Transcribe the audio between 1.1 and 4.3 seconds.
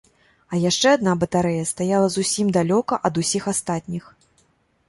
батарэя стаяла зусім далёка ад усіх астатніх.